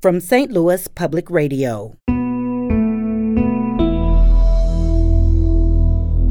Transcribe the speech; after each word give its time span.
from 0.00 0.18
St. 0.18 0.50
Louis 0.50 0.88
Public 0.88 1.28
Radio. 1.30 1.94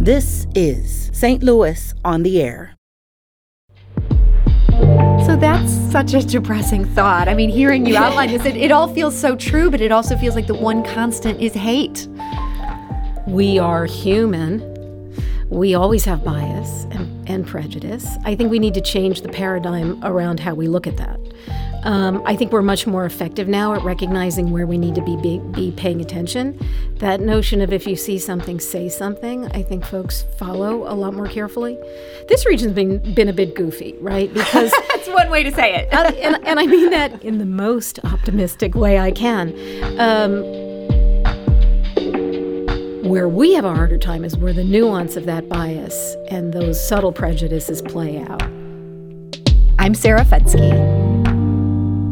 This 0.04 0.48
is 0.56 1.12
St. 1.14 1.44
Louis 1.44 1.94
on 2.04 2.24
the 2.24 2.42
Air. 2.42 2.76
So 5.26 5.36
that's 5.36 5.72
such 5.92 6.16
a 6.16 6.26
depressing 6.26 6.86
thought. 6.96 7.28
I 7.28 7.36
mean, 7.36 7.52
hearing 7.52 7.86
you 7.86 7.96
outline 7.96 8.30
this, 8.30 8.44
it, 8.46 8.56
it 8.56 8.72
all 8.72 8.92
feels 8.92 9.16
so 9.16 9.36
true, 9.36 9.70
but 9.70 9.82
it 9.82 9.92
also 9.92 10.18
feels 10.18 10.34
like 10.34 10.48
the 10.48 10.56
one 10.56 10.84
constant 10.84 11.40
is 11.40 11.54
hate. 11.54 12.08
We 13.28 13.60
are 13.60 13.86
human. 13.86 14.66
We 15.50 15.76
always 15.76 16.06
have 16.06 16.24
bias 16.24 16.86
and, 16.92 17.30
and 17.30 17.46
prejudice. 17.46 18.08
I 18.26 18.34
think 18.34 18.50
we 18.50 18.58
need 18.58 18.74
to 18.74 18.82
change 18.82 19.22
the 19.22 19.30
paradigm 19.30 20.04
around 20.04 20.40
how 20.40 20.56
we 20.56 20.68
look 20.68 20.88
at 20.88 20.98
that. 20.98 21.20
Um, 21.84 22.22
I 22.26 22.36
think 22.36 22.52
we're 22.52 22.62
much 22.62 22.86
more 22.86 23.06
effective 23.06 23.48
now 23.48 23.74
at 23.74 23.82
recognizing 23.84 24.52
where 24.52 24.68
we 24.68 24.78
need 24.78 24.96
to 24.96 25.02
be, 25.02 25.16
be, 25.18 25.40
be 25.54 25.72
paying 25.72 26.02
attention. 26.02 26.60
That 26.98 27.22
notion 27.22 27.62
of 27.62 27.72
if 27.72 27.88
you 27.88 27.96
see 27.96 28.18
something, 28.18 28.60
say 28.60 28.90
something, 28.90 29.48
I 29.54 29.64
think 29.64 29.86
folks 29.86 30.26
follow 30.38 30.92
a 30.92 30.94
lot 30.94 31.14
more 31.14 31.28
carefully. 31.28 31.78
This 32.28 32.46
region's 32.46 32.74
been 32.74 33.14
been 33.14 33.30
a 33.30 33.34
bit 33.34 33.56
goofy, 33.56 33.96
right? 34.02 34.34
Because 34.34 34.72
that's 34.90 35.08
one 35.08 35.30
way 35.30 35.44
to 35.44 35.52
say 35.52 35.76
it, 35.76 35.94
uh, 35.94 36.12
and, 36.18 36.46
and, 36.46 36.60
I 36.60 36.66
mean 36.66 36.90
that 36.90 37.24
in 37.24 37.38
the 37.38 37.46
most 37.46 38.00
optimistic 38.04 38.76
way 38.76 39.00
I 39.00 39.12
can. 39.12 39.50
Um, 40.00 40.44
where 43.10 43.28
we 43.28 43.54
have 43.54 43.66
a 43.66 43.74
harder 43.74 43.98
time 43.98 44.24
is 44.24 44.38
where 44.38 44.54
the 44.54 44.64
nuance 44.64 45.16
of 45.16 45.26
that 45.26 45.50
bias 45.50 46.16
and 46.30 46.54
those 46.54 46.80
subtle 46.86 47.12
prejudices 47.12 47.82
play 47.82 48.20
out. 48.20 48.44
I'm 49.80 49.96
Sarah 49.96 50.26
Fenske. 50.26 51.09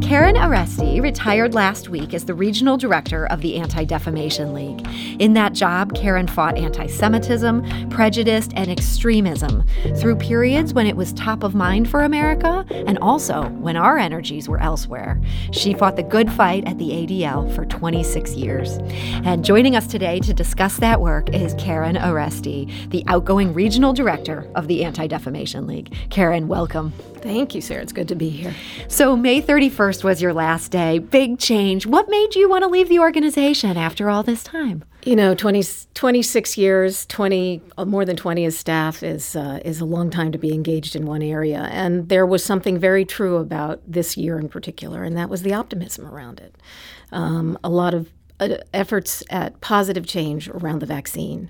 Karen 0.08 0.36
Aroesty 0.36 1.02
retired 1.02 1.54
last 1.54 1.90
week 1.90 2.14
as 2.14 2.24
the 2.24 2.34
regional 2.34 2.78
director 2.78 3.26
of 3.28 3.42
the 3.42 3.58
Anti 3.58 3.84
Defamation 3.84 4.54
League. 4.54 4.88
In 5.20 5.34
that 5.34 5.52
job, 5.52 5.94
Karen 5.96 6.28
fought 6.28 6.58
anti 6.58 6.88
Semitism, 6.88 7.90
prejudice, 7.90 8.48
and 8.56 8.72
extremism 8.72 9.66
through 9.98 10.16
periods 10.16 10.74
when 10.74 10.88
it 10.88 10.96
was 10.96 11.12
top 11.12 11.44
of 11.44 11.56
mind 11.56 11.90
for 11.90 12.06
America 12.06 12.66
and 12.70 12.98
also 13.00 13.50
when 13.50 13.76
our 13.76 13.98
energies 13.98 14.48
were 14.48 14.62
elsewhere. 14.62 15.22
She 15.52 15.74
fought 15.74 15.98
the 15.98 16.04
good 16.04 16.32
fight 16.32 16.66
at 16.70 16.78
the 16.78 16.92
ADL 16.92 17.54
for 17.54 17.66
26 17.66 18.34
years. 18.36 18.78
And 19.26 19.44
joining 19.44 19.76
us 19.76 19.88
today 19.88 20.22
to 20.22 20.34
discuss 20.34 20.78
that 20.78 21.02
work 21.02 21.36
is 21.36 21.54
Karen 21.56 21.98
Aroesty, 21.98 22.90
the 22.92 23.04
outgoing 23.08 23.54
regional 23.54 23.92
director 23.92 24.50
of 24.56 24.70
the 24.70 24.86
Anti 24.86 25.08
Defamation 25.08 25.68
League. 25.68 25.94
Karen, 26.10 26.48
welcome. 26.48 26.94
Thank 27.22 27.56
you, 27.56 27.62
Sarah. 27.62 27.82
It's 27.82 27.94
good 27.94 28.08
to 28.10 28.16
be 28.16 28.30
here. 28.30 28.56
So, 28.88 29.16
May 29.16 29.42
31st 29.42 30.04
was 30.04 30.22
your 30.22 30.34
last 30.34 30.72
day. 30.72 31.00
Big 31.00 31.40
change. 31.40 31.86
What 31.86 32.10
made 32.10 32.36
you 32.36 32.50
want 32.50 32.64
to 32.64 32.68
leave 32.68 32.90
the 32.90 33.00
organization 33.00 33.78
after 33.78 34.10
all 34.10 34.24
this 34.24 34.44
time? 34.44 34.84
You 35.04 35.16
know, 35.16 35.36
20, 35.36 35.64
26 35.94 36.58
years, 36.58 37.06
20, 37.06 37.62
uh, 37.78 37.86
more 37.86 38.04
than 38.06 38.18
20 38.18 38.46
as 38.46 38.58
staff 38.58 39.04
is, 39.04 39.36
uh, 39.36 39.60
is 39.64 39.80
a 39.80 39.86
long 39.86 40.10
time 40.10 40.32
to 40.32 40.38
be 40.38 40.54
engaged 40.54 40.96
in 40.96 41.06
one 41.06 41.22
area. 41.22 41.70
And 41.72 42.10
there 42.10 42.26
was 42.26 42.44
something 42.44 42.78
very 42.78 43.06
true 43.06 43.38
about 43.38 43.82
this 43.88 44.18
year 44.18 44.38
in 44.38 44.50
particular, 44.50 45.04
and 45.04 45.18
that 45.18 45.30
was 45.30 45.44
the 45.44 45.54
optimism 45.54 46.06
around 46.06 46.40
it. 46.40 46.56
Um, 47.12 47.58
a 47.64 47.70
lot 47.70 47.94
of 47.94 48.12
uh, 48.40 48.58
efforts 48.74 49.24
at 49.30 49.60
positive 49.62 50.06
change 50.06 50.50
around 50.50 50.80
the 50.80 50.86
vaccine, 50.86 51.50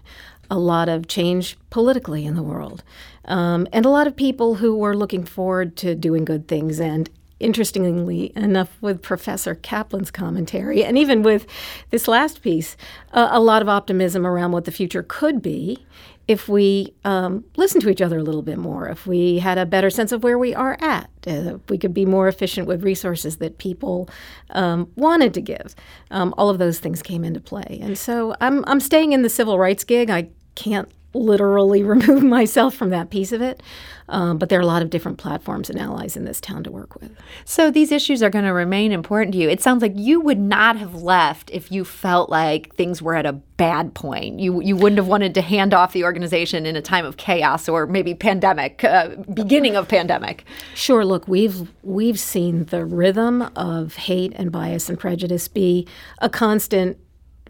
a 0.50 0.58
lot 0.58 0.90
of 0.90 1.08
change 1.08 1.58
politically 1.70 2.26
in 2.26 2.36
the 2.36 2.44
world, 2.44 2.84
um, 3.26 3.68
and 3.74 3.86
a 3.86 3.90
lot 3.90 4.08
of 4.08 4.16
people 4.16 4.56
who 4.56 4.76
were 4.76 4.96
looking 4.96 5.26
forward 5.26 5.76
to 5.78 5.96
doing 5.96 6.26
good 6.26 6.48
things. 6.48 6.80
And 6.80 7.10
interestingly 7.40 8.34
enough, 8.36 8.70
with 8.82 9.02
Professor 9.02 9.54
Kaplan's 9.54 10.10
commentary, 10.10 10.84
and 10.84 10.98
even 10.98 11.22
with 11.22 11.46
this 11.92 12.08
last 12.08 12.42
piece, 12.42 12.76
uh, 13.14 13.30
a 13.32 13.40
lot 13.40 13.62
of 13.62 13.70
optimism 13.70 14.26
around 14.26 14.52
what 14.52 14.66
the 14.66 14.72
future 14.72 15.04
could 15.04 15.42
be 15.42 15.86
if 16.28 16.50
we 16.50 16.94
um, 17.06 17.46
listen 17.56 17.80
to 17.80 17.90
each 17.90 18.02
other 18.02 18.18
a 18.18 18.24
little 18.24 18.42
bit 18.42 18.58
more, 18.58 18.90
if 18.90 19.08
we 19.08 19.40
had 19.40 19.58
a 19.58 19.66
better 19.66 19.90
sense 19.90 20.12
of 20.12 20.24
where 20.24 20.38
we 20.38 20.54
are 20.54 20.78
at, 20.82 21.10
uh, 21.26 21.56
if 21.56 21.70
we 21.70 21.78
could 21.78 21.94
be 21.94 22.06
more 22.06 22.28
efficient 22.28 22.68
with 22.68 22.84
resources 22.84 23.38
that 23.38 23.58
people 23.58 24.10
um, 24.50 24.92
wanted 24.96 25.34
to 25.34 25.42
give, 25.42 25.74
um, 26.12 26.34
all 26.38 26.50
of 26.50 26.58
those 26.58 26.80
things 26.80 27.02
came 27.02 27.24
into 27.24 27.40
play. 27.40 27.80
And 27.82 27.98
so 27.98 28.36
I'm, 28.42 28.66
I'm 28.68 28.82
staying 28.82 29.14
in 29.14 29.22
the 29.22 29.30
civil 29.30 29.58
rights 29.58 29.86
gig. 29.86 30.10
I 30.10 30.30
can't 30.58 30.92
literally 31.14 31.84
remove 31.96 32.24
myself 32.24 32.76
from 32.76 32.90
that 32.90 33.10
piece 33.10 33.32
of 33.32 33.42
it. 33.42 33.62
Um, 34.10 34.38
but 34.38 34.48
there 34.48 34.58
are 34.58 34.62
a 34.62 34.66
lot 34.66 34.82
of 34.82 34.90
different 34.90 35.18
platforms 35.18 35.70
and 35.70 35.78
allies 35.78 36.16
in 36.16 36.24
this 36.24 36.40
town 36.40 36.64
to 36.64 36.72
work 36.72 36.96
with. 37.02 37.12
So 37.44 37.70
these 37.70 37.92
issues 37.92 38.24
are 38.24 38.30
going 38.30 38.46
to 38.46 38.54
remain 38.54 38.94
important 38.94 39.34
to 39.34 39.38
you. 39.38 39.50
It 39.50 39.62
sounds 39.62 39.82
like 39.82 39.92
you 39.96 40.22
would 40.22 40.40
not 40.40 40.78
have 40.78 40.96
left 40.96 41.50
if 41.52 41.74
you 41.74 41.84
felt 41.84 42.30
like 42.30 42.74
things 42.76 43.02
were 43.02 43.16
at 43.16 43.26
a 43.26 43.34
bad 43.34 43.94
point. 43.96 44.40
You 44.40 44.62
you 44.62 44.78
wouldn't 44.78 44.98
have 44.98 45.08
wanted 45.08 45.34
to 45.34 45.42
hand 45.42 45.74
off 45.74 45.92
the 45.92 46.06
organization 46.06 46.66
in 46.66 46.78
a 46.78 46.82
time 46.82 47.04
of 47.04 47.18
chaos 47.18 47.68
or 47.68 47.86
maybe 47.86 48.14
pandemic, 48.14 48.82
uh, 48.86 49.10
beginning 49.34 49.76
of 49.76 49.90
pandemic. 49.90 50.46
Sure. 50.74 51.04
Look, 51.04 51.28
we've 51.28 51.70
we've 51.84 52.20
seen 52.20 52.64
the 52.66 52.86
rhythm 52.86 53.42
of 53.58 53.96
hate 53.96 54.32
and 54.38 54.54
bias 54.54 54.88
and 54.88 54.98
prejudice 54.98 55.50
be 55.50 55.86
a 56.20 56.30
constant 56.30 56.98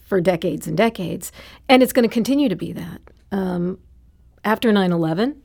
for 0.08 0.22
decades 0.22 0.66
and 0.68 0.76
decades, 0.76 1.32
and 1.70 1.84
it's 1.84 1.94
going 1.94 2.08
to 2.08 2.14
continue 2.14 2.50
to 2.50 2.56
be 2.56 2.72
that. 2.72 3.02
Um, 3.32 3.78
after 4.44 4.72
9 4.72 4.92
11, 4.92 5.44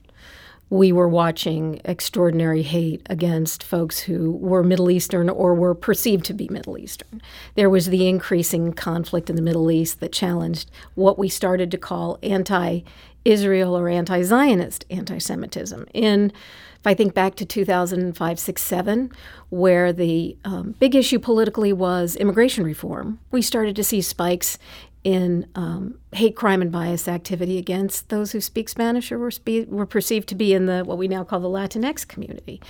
we 0.70 0.90
were 0.90 1.08
watching 1.08 1.82
extraordinary 1.84 2.62
hate 2.62 3.02
against 3.10 3.62
folks 3.62 3.98
who 3.98 4.32
were 4.32 4.62
Middle 4.62 4.90
Eastern 4.90 5.28
or 5.28 5.54
were 5.54 5.74
perceived 5.74 6.24
to 6.24 6.32
be 6.32 6.48
Middle 6.48 6.78
Eastern. 6.78 7.20
There 7.56 7.68
was 7.68 7.88
the 7.88 8.08
increasing 8.08 8.72
conflict 8.72 9.28
in 9.28 9.36
the 9.36 9.42
Middle 9.42 9.70
East 9.70 10.00
that 10.00 10.12
challenged 10.12 10.70
what 10.94 11.18
we 11.18 11.28
started 11.28 11.70
to 11.72 11.76
call 11.76 12.18
anti 12.22 12.80
Israel 13.24 13.76
or 13.76 13.88
anti 13.88 14.22
Zionist 14.22 14.86
anti 14.88 15.18
Semitism. 15.18 15.86
In 15.92 16.32
if 16.82 16.86
I 16.88 16.94
think 16.94 17.14
back 17.14 17.36
to 17.36 17.46
2005, 17.46 18.38
6, 18.40 18.60
7, 18.60 19.12
where 19.50 19.92
the 19.92 20.36
um, 20.44 20.74
big 20.80 20.96
issue 20.96 21.20
politically 21.20 21.72
was 21.72 22.16
immigration 22.16 22.64
reform, 22.64 23.20
we 23.30 23.40
started 23.40 23.76
to 23.76 23.84
see 23.84 24.02
spikes 24.02 24.58
in 25.04 25.46
um, 25.54 26.00
hate 26.10 26.34
crime 26.34 26.60
and 26.60 26.72
bias 26.72 27.06
activity 27.06 27.56
against 27.56 28.08
those 28.08 28.32
who 28.32 28.40
speak 28.40 28.68
Spanish 28.68 29.12
or 29.12 29.18
were, 29.20 29.30
spe- 29.30 29.68
were 29.68 29.86
perceived 29.86 30.28
to 30.30 30.34
be 30.34 30.52
in 30.52 30.66
the 30.66 30.82
what 30.82 30.98
we 30.98 31.06
now 31.06 31.22
call 31.22 31.38
the 31.38 31.48
Latinx 31.48 32.06
community, 32.06 32.60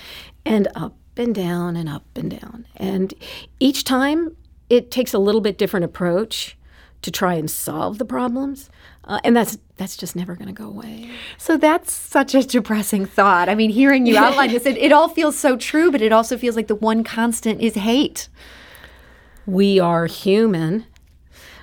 and 0.44 0.69
up 0.75 0.94
and 1.17 1.34
down 1.34 1.75
and 1.75 1.89
up 1.89 2.05
and 2.15 2.39
down. 2.39 2.67
And 2.77 3.15
each 3.61 3.83
time 3.83 4.37
it 4.69 4.91
takes 4.91 5.15
a 5.15 5.19
little 5.19 5.41
bit 5.41 5.56
different 5.56 5.84
approach 5.84 6.59
to 7.03 7.11
try 7.11 7.35
and 7.35 7.51
solve 7.51 7.99
the 7.99 8.05
problems. 8.05 8.71
Uh, 9.05 9.21
and 9.25 9.37
that's 9.37 9.59
that's 9.77 9.97
just 9.97 10.15
never 10.15 10.35
going 10.37 10.47
to 10.47 10.53
go 10.53 10.67
away. 10.67 11.11
So 11.37 11.57
that's 11.57 11.93
such 11.93 12.35
a 12.35 12.43
depressing 12.43 13.05
thought. 13.05 13.49
I 13.49 13.55
mean, 13.55 13.71
hearing 13.71 14.07
you 14.07 14.17
outline 14.17 14.51
this, 14.51 14.65
it, 14.65 14.77
it 14.77 14.93
all 14.93 15.09
feels 15.09 15.37
so 15.37 15.57
true, 15.57 15.91
but 15.91 16.01
it 16.01 16.12
also 16.12 16.39
feels 16.39 16.57
like 16.57 16.69
the 16.69 16.77
one 16.77 17.03
constant 17.03 17.61
is 17.61 17.75
hate. 17.75 18.29
We 19.45 19.81
are 19.81 20.07
human 20.07 20.87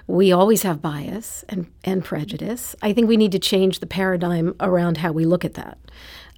we 0.10 0.32
always 0.32 0.64
have 0.64 0.82
bias 0.82 1.46
and, 1.50 1.68
and 1.84 2.04
prejudice. 2.04 2.76
I 2.82 2.94
think 2.94 3.08
we 3.08 3.16
need 3.16 3.32
to 3.32 3.38
change 3.38 3.78
the 3.80 3.86
paradigm 3.86 4.56
around 4.60 4.98
how 4.98 5.12
we 5.12 5.24
look 5.24 5.46
at 5.46 5.54
that. 5.54 5.78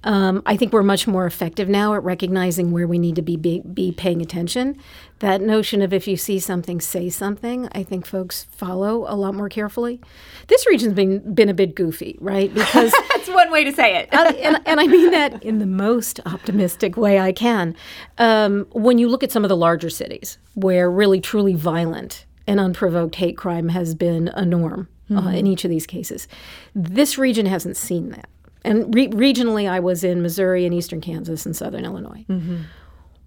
Um, 0.04 0.42
I 0.46 0.56
think 0.56 0.72
we're 0.72 0.82
much 0.82 1.06
more 1.06 1.26
effective 1.26 1.68
now 1.68 1.94
at 1.94 2.02
recognizing 2.02 2.72
where 2.72 2.86
we 2.86 2.98
need 2.98 3.16
to 3.16 3.22
be, 3.22 3.36
be, 3.36 3.60
be 3.60 3.92
paying 3.92 4.20
attention. 4.20 4.76
That 5.20 5.40
notion 5.40 5.82
of 5.82 5.92
if 5.92 6.08
you 6.08 6.16
see 6.16 6.40
something, 6.40 6.80
say 6.80 7.08
something. 7.08 7.68
I 7.72 7.84
think 7.84 8.06
folks 8.06 8.44
follow 8.50 9.06
a 9.08 9.14
lot 9.14 9.34
more 9.34 9.48
carefully. 9.48 10.00
This 10.48 10.66
region's 10.66 10.94
been 10.94 11.34
been 11.34 11.48
a 11.48 11.54
bit 11.54 11.76
goofy, 11.76 12.18
right? 12.20 12.52
Because 12.52 12.92
that's 13.10 13.28
one 13.28 13.52
way 13.52 13.62
to 13.62 13.72
say 13.72 13.96
it, 13.96 14.12
uh, 14.12 14.32
and, 14.40 14.60
and, 14.66 14.80
I 14.80 14.86
mean 14.88 15.12
that 15.12 15.42
in 15.44 15.60
the 15.60 15.66
most 15.66 16.18
optimistic 16.26 16.96
way 16.96 17.20
I 17.20 17.30
can. 17.30 17.76
Um, 18.18 18.66
when 18.72 18.98
you 18.98 19.08
look 19.08 19.22
at 19.22 19.30
some 19.30 19.44
of 19.44 19.48
the 19.48 19.56
larger 19.56 19.90
cities, 19.90 20.38
where 20.54 20.90
really 20.90 21.20
truly 21.20 21.54
violent 21.54 22.26
and 22.48 22.58
unprovoked 22.58 23.14
hate 23.16 23.36
crime 23.36 23.68
has 23.68 23.94
been 23.94 24.28
a 24.34 24.44
norm 24.44 24.88
uh, 25.10 25.14
mm-hmm. 25.14 25.26
uh, 25.28 25.32
in 25.32 25.46
each 25.46 25.64
of 25.64 25.70
these 25.70 25.86
cases. 25.86 26.26
This 26.74 27.16
region 27.18 27.46
hasn't 27.46 27.76
seen 27.76 28.10
that. 28.10 28.28
And 28.64 28.94
re- 28.94 29.08
regionally, 29.08 29.68
I 29.68 29.80
was 29.80 30.04
in 30.04 30.22
Missouri 30.22 30.64
and 30.64 30.74
eastern 30.74 31.00
Kansas 31.00 31.46
and 31.46 31.56
southern 31.56 31.84
Illinois. 31.84 32.24
Mm-hmm. 32.28 32.62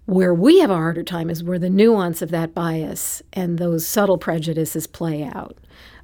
Where 0.06 0.32
we 0.32 0.60
have 0.60 0.70
a 0.70 0.76
harder 0.76 1.02
time 1.02 1.30
is 1.30 1.42
where 1.42 1.58
the 1.58 1.68
nuance 1.68 2.22
of 2.22 2.30
that 2.30 2.54
bias 2.54 3.22
and 3.32 3.58
those 3.58 3.86
subtle 3.86 4.18
prejudices 4.18 4.86
play 4.86 5.24
out. 5.24 5.58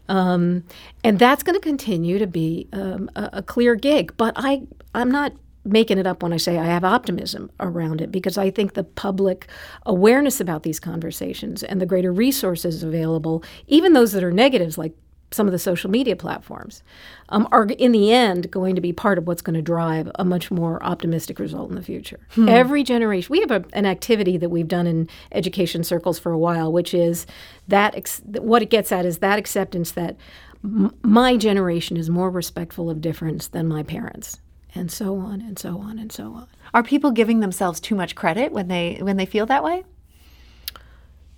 Um, 0.09 0.65
and 1.05 1.19
that's 1.19 1.45
going 1.45 1.55
to 1.55 1.61
continue 1.61 2.19
to 2.19 2.27
be 2.27 2.69
um, 2.73 3.09
a, 3.15 3.31
a, 3.35 3.43
clear 3.43 3.77
gig. 3.77 4.13
But 4.17 4.35
I, 4.37 4.63
I'm 4.95 5.11
not 5.11 5.33
making 5.65 5.99
it 5.99 6.07
up 6.07 6.23
when 6.23 6.33
I 6.33 6.37
say 6.37 6.59
I 6.59 6.65
have 6.65 6.85
optimism 6.85 7.51
around 7.61 8.01
it 8.01 8.11
because 8.11 8.37
I 8.37 8.51
think 8.51 8.75
the 8.75 8.83
public 8.83 9.47
awareness 9.87 10.41
about 10.41 10.65
these 10.65 10.81
conversations 10.81 11.63
and 11.63 11.81
the 11.81 11.87
greater 11.87 12.13
resources 12.13 12.83
available, 12.83 13.45
even 13.69 13.93
those 13.93 14.13
that 14.13 14.25
are 14.25 14.33
negatives 14.33 14.77
like 14.77 14.93
some 15.33 15.47
of 15.47 15.53
the 15.53 15.59
social 15.59 15.91
media 15.91 16.17
platforms, 16.17 16.83
um, 17.29 17.49
are 17.51 17.65
in 17.65 17.93
the 17.93 18.13
end 18.13 18.51
going 18.51 18.75
to 18.75 18.81
be 18.81 18.93
part 18.93 19.19
of 19.19 19.27
what's 19.27 19.43
going 19.43 19.55
to 19.55 19.63
drive 19.63 20.11
a 20.17 20.25
much 20.25 20.51
more 20.51 20.83
optimistic 20.85 21.39
result 21.39 21.71
in 21.71 21.77
the 21.77 21.83
future. 21.83 22.21
Hmm. 22.31 22.49
Every 22.49 22.83
generation, 22.83 23.33
we 23.33 23.41
have 23.41 23.51
a, 23.51 23.65
an 23.73 23.87
activity 23.87 24.37
that 24.37 24.51
we've 24.51 24.69
done 24.69 24.87
in 24.87 25.09
education 25.33 25.85
circles 25.85 26.19
for 26.19 26.33
a 26.33 26.39
while, 26.39 26.73
which 26.73 26.95
is 26.95 27.27
that 27.69 27.95
ex- 27.95 28.23
what 28.25 28.63
it 28.63 28.71
gets 28.71 28.93
at 28.93 29.07
is 29.07 29.19
that 29.19 29.39
acceptance 29.39 29.93
that 29.93 30.17
m- 30.65 30.95
my 31.03 31.37
generation 31.37 31.97
is 31.97 32.11
more 32.11 32.31
respectful 32.31 32.91
of 32.91 33.01
difference 33.01 33.49
than 33.49 33.67
my 33.69 33.83
parents 33.83 34.41
and 34.75 34.91
so 34.91 35.19
on 35.19 35.41
and 35.41 35.59
so 35.59 35.79
on 35.79 35.99
and 35.99 36.11
so 36.11 36.25
on. 36.35 36.47
Are 36.75 36.83
people 36.83 37.11
giving 37.11 37.41
themselves 37.41 37.81
too 37.81 37.95
much 37.95 38.15
credit 38.15 38.53
when 38.53 38.69
they 38.69 38.99
when 39.01 39.17
they 39.17 39.27
feel 39.27 39.47
that 39.47 39.63
way? 39.63 39.85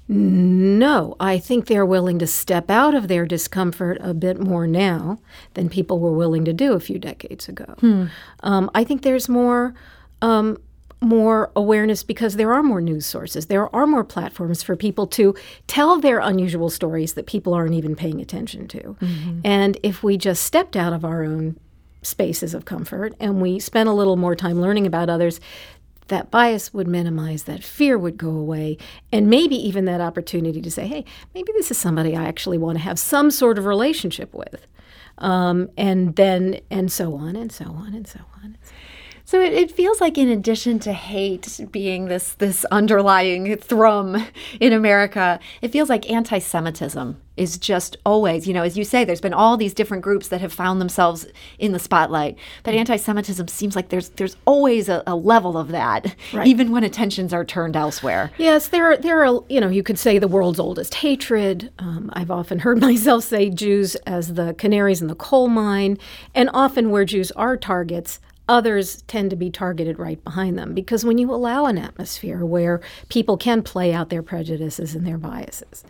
No, 0.06 1.16
I 1.18 1.38
think 1.38 1.66
they're 1.66 1.86
willing 1.86 2.18
to 2.18 2.26
step 2.26 2.70
out 2.70 2.94
of 2.94 3.08
their 3.08 3.24
discomfort 3.24 3.96
a 4.00 4.12
bit 4.12 4.38
more 4.38 4.66
now 4.66 5.18
than 5.54 5.68
people 5.68 5.98
were 5.98 6.12
willing 6.12 6.44
to 6.44 6.52
do 6.52 6.74
a 6.74 6.80
few 6.80 6.98
decades 6.98 7.48
ago. 7.48 7.74
Hmm. 7.80 8.06
Um, 8.40 8.70
I 8.74 8.84
think 8.84 9.02
there's 9.02 9.28
more. 9.28 9.74
Um, 10.22 10.58
more 11.00 11.50
awareness 11.54 12.02
because 12.02 12.36
there 12.36 12.54
are 12.54 12.62
more 12.62 12.80
news 12.80 13.04
sources. 13.04 13.46
There 13.46 13.74
are 13.76 13.86
more 13.86 14.04
platforms 14.04 14.62
for 14.62 14.74
people 14.74 15.06
to 15.08 15.34
tell 15.66 16.00
their 16.00 16.18
unusual 16.18 16.70
stories 16.70 17.12
that 17.12 17.26
people 17.26 17.52
aren't 17.52 17.74
even 17.74 17.94
paying 17.94 18.22
attention 18.22 18.66
to. 18.68 18.96
Mm-hmm. 19.00 19.40
And 19.44 19.76
if 19.82 20.02
we 20.02 20.16
just 20.16 20.44
stepped 20.44 20.76
out 20.76 20.94
of 20.94 21.04
our 21.04 21.22
own 21.22 21.58
spaces 22.00 22.54
of 22.54 22.64
comfort 22.64 23.14
and 23.20 23.40
we 23.42 23.58
spent 23.58 23.88
a 23.88 23.92
little 23.92 24.16
more 24.16 24.34
time 24.34 24.60
learning 24.60 24.86
about 24.86 25.10
others, 25.10 25.40
that 26.08 26.30
bias 26.30 26.74
would 26.74 26.86
minimize, 26.86 27.44
that 27.44 27.62
fear 27.62 27.96
would 27.96 28.16
go 28.16 28.30
away, 28.30 28.78
and 29.12 29.28
maybe 29.28 29.56
even 29.56 29.84
that 29.86 30.00
opportunity 30.00 30.60
to 30.60 30.70
say, 30.70 30.86
hey, 30.86 31.04
maybe 31.34 31.52
this 31.56 31.70
is 31.70 31.78
somebody 31.78 32.16
I 32.16 32.24
actually 32.24 32.58
want 32.58 32.78
to 32.78 32.84
have 32.84 32.98
some 32.98 33.30
sort 33.30 33.58
of 33.58 33.64
relationship 33.64 34.34
with. 34.34 34.66
Um, 35.18 35.70
and 35.76 36.16
then, 36.16 36.60
and 36.70 36.90
so 36.90 37.14
on, 37.14 37.36
and 37.36 37.50
so 37.52 37.66
on, 37.66 37.94
and 37.94 38.06
so 38.06 38.20
on. 38.36 38.44
And 38.44 38.58
so 38.62 38.70
on. 38.70 38.83
So 39.26 39.40
it, 39.40 39.54
it, 39.54 39.70
feels 39.70 40.00
like, 40.00 40.18
in 40.18 40.28
addition 40.28 40.78
to 40.80 40.92
hate 40.92 41.60
being 41.70 42.06
this 42.06 42.34
this 42.34 42.64
underlying 42.66 43.56
thrum 43.56 44.26
in 44.60 44.72
America, 44.72 45.40
it 45.62 45.68
feels 45.68 45.88
like 45.88 46.10
anti-Semitism 46.10 47.20
is 47.36 47.58
just 47.58 47.96
always, 48.06 48.46
you 48.46 48.54
know, 48.54 48.62
as 48.62 48.78
you 48.78 48.84
say, 48.84 49.04
there's 49.04 49.20
been 49.20 49.34
all 49.34 49.56
these 49.56 49.74
different 49.74 50.02
groups 50.04 50.28
that 50.28 50.40
have 50.40 50.52
found 50.52 50.80
themselves 50.80 51.26
in 51.58 51.72
the 51.72 51.78
spotlight, 51.78 52.36
but 52.62 52.74
anti-Semitism 52.74 53.48
seems 53.48 53.74
like 53.74 53.88
there's 53.88 54.10
there's 54.10 54.36
always 54.44 54.90
a, 54.90 55.02
a 55.06 55.16
level 55.16 55.56
of 55.56 55.68
that, 55.68 56.14
right. 56.32 56.46
even 56.46 56.70
when 56.70 56.84
attentions 56.84 57.32
are 57.32 57.46
turned 57.46 57.76
elsewhere. 57.76 58.30
Yes, 58.36 58.68
there 58.68 58.92
are 58.92 58.96
there 58.98 59.24
are 59.24 59.42
you 59.48 59.60
know 59.60 59.68
you 59.68 59.82
could 59.82 59.98
say 59.98 60.18
the 60.18 60.28
world's 60.28 60.60
oldest 60.60 60.96
hatred. 60.96 61.72
Um, 61.78 62.10
I've 62.12 62.30
often 62.30 62.58
heard 62.58 62.78
myself 62.88 63.24
say 63.24 63.48
Jews 63.48 63.94
as 64.06 64.34
the 64.34 64.52
canaries 64.54 65.00
in 65.00 65.08
the 65.08 65.14
coal 65.14 65.48
mine, 65.48 65.96
and 66.34 66.50
often 66.52 66.90
where 66.90 67.06
Jews 67.06 67.32
are 67.32 67.56
targets, 67.56 68.20
others 68.48 69.02
tend 69.02 69.30
to 69.30 69.36
be 69.36 69.50
targeted 69.50 69.98
right 69.98 70.22
behind 70.22 70.58
them 70.58 70.74
because 70.74 71.04
when 71.04 71.18
you 71.18 71.32
allow 71.32 71.66
an 71.66 71.78
atmosphere 71.78 72.44
where 72.44 72.80
people 73.08 73.36
can 73.36 73.62
play 73.62 73.92
out 73.92 74.10
their 74.10 74.22
prejudices 74.22 74.94
and 74.94 75.06
their 75.06 75.18
biases, 75.18 75.84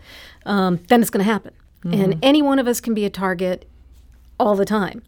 um, 0.45 0.79
then 0.87 1.01
it's 1.01 1.09
going 1.09 1.25
to 1.25 1.31
happen. 1.31 1.53
Mm-hmm. 1.83 2.01
And 2.01 2.19
any 2.23 2.41
one 2.41 2.59
of 2.59 2.67
us 2.67 2.79
can 2.79 2.93
be 2.93 3.05
a 3.05 3.09
target 3.09 3.67
all 4.39 4.55
the 4.55 4.65
time. 4.65 5.03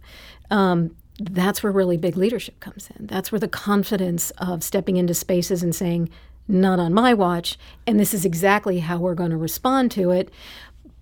Um, 0.52 0.96
that's 1.20 1.64
where 1.64 1.72
really 1.72 1.98
big 1.98 2.16
leadership 2.16 2.60
comes 2.60 2.90
in. 2.98 3.08
That's 3.08 3.32
where 3.32 3.40
the 3.40 3.48
confidence 3.48 4.32
of 4.38 4.64
stepping 4.64 4.98
into 4.98 5.14
spaces 5.14 5.64
and 5.64 5.74
saying, 5.74 6.10
not 6.48 6.80
on 6.80 6.94
my 6.94 7.14
watch, 7.14 7.58
and 7.86 8.00
this 8.00 8.14
is 8.14 8.24
exactly 8.24 8.80
how 8.80 8.98
we're 9.00 9.16
going 9.16 9.32
to 9.32 9.38
respond 9.38 9.92
to 9.92 10.12
it, 10.12 10.32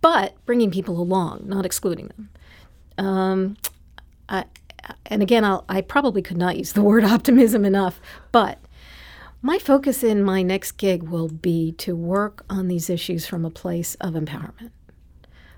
but 0.01 0.33
bringing 0.45 0.71
people 0.71 0.99
along, 0.99 1.43
not 1.45 1.65
excluding 1.65 2.07
them. 2.07 2.29
Um, 2.97 3.57
I, 4.29 4.45
and 5.05 5.21
again, 5.21 5.43
I'll, 5.43 5.65
I 5.69 5.81
probably 5.81 6.21
could 6.21 6.37
not 6.37 6.57
use 6.57 6.73
the 6.73 6.81
word 6.81 7.03
optimism 7.05 7.65
enough, 7.65 7.99
but 8.31 8.59
my 9.41 9.59
focus 9.59 10.03
in 10.03 10.23
my 10.23 10.41
next 10.41 10.73
gig 10.73 11.03
will 11.03 11.27
be 11.27 11.71
to 11.73 11.95
work 11.95 12.43
on 12.49 12.67
these 12.67 12.89
issues 12.89 13.27
from 13.27 13.45
a 13.45 13.51
place 13.51 13.95
of 13.95 14.13
empowerment. 14.13 14.71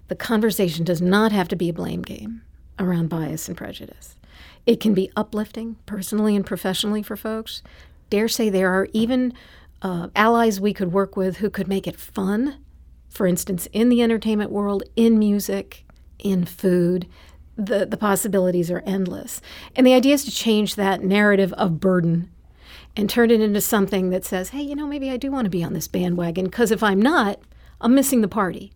The 0.07 0.15
conversation 0.15 0.83
does 0.85 1.01
not 1.01 1.31
have 1.31 1.47
to 1.49 1.55
be 1.55 1.69
a 1.69 1.73
blame 1.73 2.01
game 2.01 2.41
around 2.79 3.09
bias 3.09 3.47
and 3.47 3.57
prejudice. 3.57 4.17
It 4.65 4.79
can 4.79 4.93
be 4.93 5.11
uplifting 5.15 5.77
personally 5.85 6.35
and 6.35 6.45
professionally 6.45 7.01
for 7.01 7.15
folks. 7.15 7.63
Dare 8.09 8.27
say 8.27 8.49
there 8.49 8.71
are 8.71 8.87
even 8.93 9.33
uh, 9.81 10.09
allies 10.15 10.59
we 10.59 10.73
could 10.73 10.91
work 10.91 11.15
with 11.15 11.37
who 11.37 11.49
could 11.49 11.67
make 11.67 11.87
it 11.87 11.97
fun. 11.97 12.57
For 13.09 13.25
instance, 13.27 13.67
in 13.71 13.89
the 13.89 14.01
entertainment 14.01 14.51
world, 14.51 14.83
in 14.95 15.17
music, 15.17 15.85
in 16.19 16.45
food, 16.45 17.07
the, 17.57 17.85
the 17.85 17.97
possibilities 17.97 18.69
are 18.69 18.83
endless. 18.85 19.41
And 19.75 19.85
the 19.85 19.93
idea 19.93 20.13
is 20.13 20.23
to 20.25 20.31
change 20.31 20.75
that 20.75 21.03
narrative 21.03 21.53
of 21.53 21.79
burden 21.79 22.29
and 22.95 23.09
turn 23.09 23.31
it 23.31 23.41
into 23.41 23.61
something 23.61 24.09
that 24.11 24.25
says, 24.25 24.49
hey, 24.49 24.61
you 24.61 24.75
know, 24.75 24.87
maybe 24.87 25.09
I 25.09 25.17
do 25.17 25.31
want 25.31 25.45
to 25.45 25.49
be 25.49 25.63
on 25.63 25.73
this 25.73 25.87
bandwagon 25.87 26.45
because 26.45 26.71
if 26.71 26.83
I'm 26.83 27.01
not, 27.01 27.39
I'm 27.81 27.93
missing 27.93 28.21
the 28.21 28.27
party. 28.27 28.71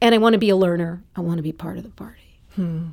And 0.00 0.14
I 0.14 0.18
want 0.18 0.32
to 0.32 0.38
be 0.38 0.50
a 0.50 0.56
learner, 0.56 1.02
I 1.14 1.20
want 1.20 1.36
to 1.36 1.42
be 1.42 1.52
part 1.52 1.78
of 1.78 1.84
the 1.84 1.90
party. 1.90 2.40
Hmm. 2.56 2.88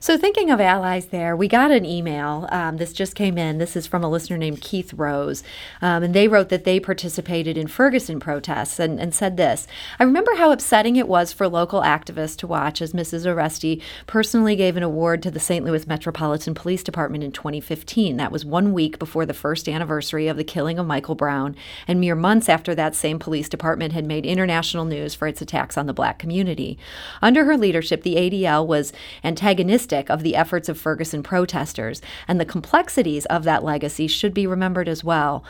So, 0.00 0.16
thinking 0.16 0.48
of 0.48 0.60
allies 0.60 1.06
there, 1.06 1.34
we 1.34 1.48
got 1.48 1.72
an 1.72 1.84
email. 1.84 2.46
Um, 2.52 2.76
this 2.76 2.92
just 2.92 3.16
came 3.16 3.36
in. 3.36 3.58
This 3.58 3.74
is 3.74 3.88
from 3.88 4.04
a 4.04 4.08
listener 4.08 4.38
named 4.38 4.60
Keith 4.60 4.94
Rose. 4.94 5.42
Um, 5.82 6.04
and 6.04 6.14
they 6.14 6.28
wrote 6.28 6.50
that 6.50 6.62
they 6.62 6.78
participated 6.78 7.58
in 7.58 7.66
Ferguson 7.66 8.20
protests 8.20 8.78
and, 8.78 9.00
and 9.00 9.12
said 9.12 9.36
this 9.36 9.66
I 9.98 10.04
remember 10.04 10.36
how 10.36 10.52
upsetting 10.52 10.94
it 10.94 11.08
was 11.08 11.32
for 11.32 11.48
local 11.48 11.80
activists 11.80 12.36
to 12.38 12.46
watch 12.46 12.80
as 12.80 12.92
Mrs. 12.92 13.26
Aroesty 13.26 13.82
personally 14.06 14.54
gave 14.54 14.76
an 14.76 14.84
award 14.84 15.20
to 15.24 15.32
the 15.32 15.40
St. 15.40 15.64
Louis 15.64 15.84
Metropolitan 15.84 16.54
Police 16.54 16.84
Department 16.84 17.24
in 17.24 17.32
2015. 17.32 18.18
That 18.18 18.30
was 18.30 18.44
one 18.44 18.72
week 18.72 19.00
before 19.00 19.26
the 19.26 19.34
first 19.34 19.68
anniversary 19.68 20.28
of 20.28 20.36
the 20.36 20.44
killing 20.44 20.78
of 20.78 20.86
Michael 20.86 21.16
Brown, 21.16 21.56
and 21.88 21.98
mere 21.98 22.14
months 22.14 22.48
after 22.48 22.72
that 22.76 22.94
same 22.94 23.18
police 23.18 23.48
department 23.48 23.92
had 23.92 24.06
made 24.06 24.24
international 24.24 24.84
news 24.84 25.16
for 25.16 25.26
its 25.26 25.42
attacks 25.42 25.76
on 25.76 25.86
the 25.86 25.92
black 25.92 26.20
community. 26.20 26.78
Under 27.20 27.44
her 27.46 27.58
leadership, 27.58 28.04
the 28.04 28.14
ADL 28.14 28.64
was 28.64 28.92
antagonistic 29.24 29.87
of 29.92 30.22
the 30.22 30.36
efforts 30.36 30.68
of 30.68 30.78
Ferguson 30.78 31.22
protesters, 31.22 32.00
and 32.26 32.40
the 32.40 32.44
complexities 32.44 33.26
of 33.26 33.44
that 33.44 33.64
legacy 33.64 34.06
should 34.06 34.34
be 34.34 34.46
remembered 34.46 34.88
as 34.88 35.02
well. 35.02 35.44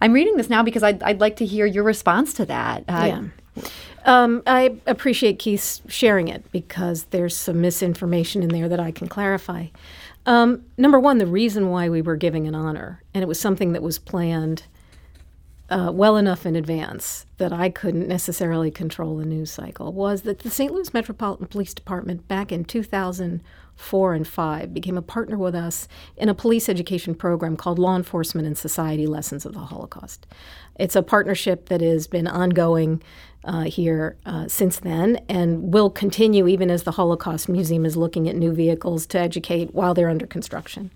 I'm 0.00 0.12
reading 0.12 0.36
this 0.36 0.50
now 0.50 0.62
because 0.62 0.82
I'd, 0.82 1.02
I'd 1.02 1.20
like 1.20 1.36
to 1.36 1.46
hear 1.46 1.66
your 1.66 1.84
response 1.84 2.34
to 2.34 2.46
that. 2.46 2.84
Uh, 2.88 3.22
yeah. 3.56 3.62
Um, 4.04 4.42
I 4.46 4.76
appreciate 4.86 5.38
Keith 5.38 5.80
sharing 5.88 6.28
it 6.28 6.50
because 6.50 7.04
there's 7.04 7.36
some 7.36 7.60
misinformation 7.60 8.42
in 8.42 8.48
there 8.48 8.68
that 8.68 8.80
I 8.80 8.90
can 8.90 9.08
clarify. 9.08 9.66
Um, 10.26 10.64
number 10.76 10.98
one, 10.98 11.18
the 11.18 11.26
reason 11.26 11.70
why 11.70 11.88
we 11.88 12.02
were 12.02 12.16
giving 12.16 12.46
an 12.46 12.54
honor, 12.54 13.02
and 13.14 13.22
it 13.22 13.28
was 13.28 13.40
something 13.40 13.72
that 13.72 13.82
was 13.82 13.98
planned 13.98 14.64
uh, 15.72 15.90
well 15.92 16.16
enough 16.16 16.44
in 16.44 16.54
advance 16.54 17.26
that 17.38 17.52
I 17.52 17.70
couldn't 17.70 18.06
necessarily 18.06 18.70
control 18.70 19.16
the 19.16 19.24
news 19.24 19.50
cycle 19.50 19.92
was 19.92 20.22
that 20.22 20.40
the 20.40 20.50
St. 20.50 20.72
Louis 20.72 20.92
Metropolitan 20.92 21.46
Police 21.46 21.72
Department 21.72 22.28
back 22.28 22.52
in 22.52 22.64
2004 23.76 24.14
and 24.14 24.28
5 24.28 24.74
became 24.74 24.96
a 24.96 25.02
partner 25.02 25.36
with 25.36 25.54
us 25.54 25.88
in 26.16 26.28
a 26.28 26.34
police 26.34 26.68
education 26.68 27.14
program 27.14 27.56
called 27.56 27.78
Law 27.78 27.96
Enforcement 27.96 28.46
and 28.46 28.56
Society 28.56 29.06
Lessons 29.06 29.44
of 29.44 29.54
the 29.54 29.60
Holocaust. 29.60 30.26
It's 30.78 30.96
a 30.96 31.02
partnership 31.02 31.68
that 31.68 31.80
has 31.80 32.06
been 32.06 32.26
ongoing 32.26 33.02
uh, 33.44 33.62
here 33.64 34.16
uh, 34.24 34.46
since 34.48 34.78
then 34.80 35.18
and 35.28 35.74
will 35.74 35.90
continue 35.90 36.46
even 36.46 36.70
as 36.70 36.84
the 36.84 36.92
Holocaust 36.92 37.48
Museum 37.48 37.84
is 37.84 37.96
looking 37.96 38.28
at 38.28 38.36
new 38.36 38.52
vehicles 38.52 39.06
to 39.06 39.18
educate 39.18 39.74
while 39.74 39.94
they're 39.94 40.08
under 40.08 40.26
construction. 40.26 40.90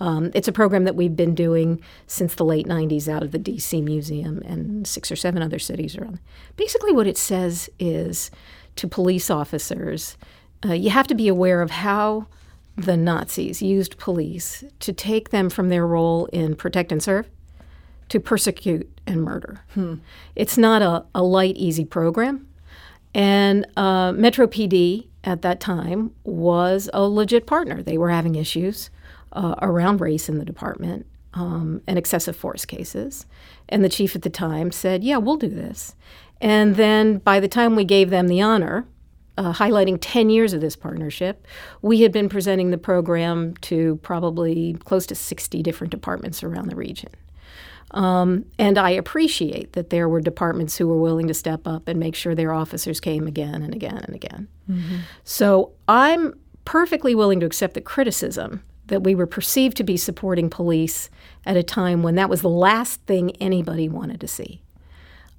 Um, 0.00 0.30
it's 0.34 0.48
a 0.48 0.52
program 0.52 0.84
that 0.84 0.96
we've 0.96 1.14
been 1.14 1.34
doing 1.34 1.80
since 2.06 2.34
the 2.34 2.44
late 2.44 2.66
90s 2.66 3.08
out 3.08 3.22
of 3.22 3.30
the 3.30 3.38
DC 3.38 3.82
Museum 3.82 4.42
and 4.44 4.86
six 4.86 5.12
or 5.12 5.16
seven 5.16 5.42
other 5.42 5.58
cities 5.58 5.96
around. 5.96 6.18
Basically, 6.56 6.92
what 6.92 7.06
it 7.06 7.16
says 7.16 7.70
is 7.78 8.30
to 8.76 8.88
police 8.88 9.30
officers, 9.30 10.16
uh, 10.64 10.72
you 10.72 10.90
have 10.90 11.06
to 11.08 11.14
be 11.14 11.28
aware 11.28 11.62
of 11.62 11.70
how 11.70 12.26
the 12.76 12.96
Nazis 12.96 13.60
used 13.60 13.98
police 13.98 14.64
to 14.80 14.92
take 14.92 15.30
them 15.30 15.50
from 15.50 15.68
their 15.68 15.86
role 15.86 16.26
in 16.26 16.54
protect 16.54 16.92
and 16.92 17.02
serve 17.02 17.28
to 18.08 18.20
persecute 18.20 18.90
and 19.06 19.22
murder. 19.22 19.64
Hmm. 19.74 19.96
It's 20.36 20.58
not 20.58 20.82
a, 20.82 21.04
a, 21.14 21.22
light, 21.22 21.56
easy 21.56 21.84
program. 21.84 22.46
And 23.14 23.66
uh, 23.76 24.12
Metro 24.12 24.46
PD 24.46 25.08
at 25.24 25.42
that 25.42 25.60
time 25.60 26.12
was 26.24 26.88
a 26.92 27.02
legit 27.02 27.46
partner. 27.46 27.82
They 27.82 27.98
were 27.98 28.10
having 28.10 28.34
issues 28.34 28.90
uh, 29.32 29.54
around 29.62 30.00
race 30.00 30.28
in 30.28 30.38
the 30.38 30.44
department 30.44 31.06
um, 31.34 31.82
and 31.86 31.98
excessive 31.98 32.36
force 32.36 32.64
cases. 32.64 33.26
And 33.68 33.84
the 33.84 33.88
chief 33.88 34.14
at 34.16 34.22
the 34.22 34.30
time 34.30 34.72
said, 34.72 35.04
Yeah, 35.04 35.18
we'll 35.18 35.36
do 35.36 35.48
this. 35.48 35.94
And 36.40 36.76
then 36.76 37.18
by 37.18 37.38
the 37.40 37.48
time 37.48 37.76
we 37.76 37.84
gave 37.84 38.10
them 38.10 38.28
the 38.28 38.42
honor, 38.42 38.86
uh, 39.38 39.52
highlighting 39.52 39.98
10 40.00 40.30
years 40.30 40.52
of 40.52 40.60
this 40.60 40.76
partnership, 40.76 41.46
we 41.80 42.02
had 42.02 42.12
been 42.12 42.28
presenting 42.28 42.70
the 42.70 42.78
program 42.78 43.54
to 43.62 43.96
probably 44.02 44.74
close 44.84 45.06
to 45.06 45.14
60 45.14 45.62
different 45.62 45.90
departments 45.90 46.42
around 46.42 46.68
the 46.68 46.76
region. 46.76 47.10
Um, 47.92 48.46
and 48.58 48.78
I 48.78 48.90
appreciate 48.90 49.74
that 49.74 49.90
there 49.90 50.08
were 50.08 50.20
departments 50.20 50.76
who 50.78 50.88
were 50.88 50.96
willing 50.96 51.28
to 51.28 51.34
step 51.34 51.66
up 51.66 51.88
and 51.88 52.00
make 52.00 52.14
sure 52.14 52.34
their 52.34 52.52
officers 52.52 53.00
came 53.00 53.26
again 53.26 53.62
and 53.62 53.74
again 53.74 53.98
and 53.98 54.14
again. 54.14 54.48
Mm-hmm. 54.70 54.96
So 55.24 55.72
I'm 55.88 56.34
perfectly 56.64 57.14
willing 57.14 57.40
to 57.40 57.46
accept 57.46 57.74
the 57.74 57.80
criticism 57.80 58.62
that 58.86 59.02
we 59.02 59.14
were 59.14 59.26
perceived 59.26 59.76
to 59.76 59.84
be 59.84 59.96
supporting 59.96 60.50
police 60.50 61.10
at 61.46 61.56
a 61.56 61.62
time 61.62 62.02
when 62.02 62.14
that 62.14 62.28
was 62.28 62.42
the 62.42 62.48
last 62.48 63.00
thing 63.02 63.30
anybody 63.36 63.88
wanted 63.88 64.20
to 64.20 64.28
see. 64.28 64.62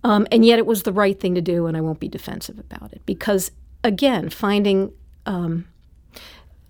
Um, 0.03 0.27
and 0.31 0.45
yet 0.45 0.59
it 0.59 0.65
was 0.65 0.83
the 0.83 0.91
right 0.91 1.17
thing 1.17 1.35
to 1.35 1.41
do, 1.41 1.65
and 1.65 1.77
I 1.77 1.81
won't 1.81 1.99
be 1.99 2.09
defensive 2.09 2.59
about 2.59 2.91
it. 2.91 3.01
Because, 3.05 3.51
again, 3.83 4.29
finding 4.29 4.91
um, 5.25 5.65